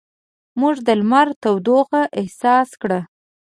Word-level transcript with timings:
موږ 0.59 0.75
د 0.87 0.89
لمر 0.99 1.27
تودوخه 1.41 2.01
احساس 2.19 2.69
کړه. 2.81 2.99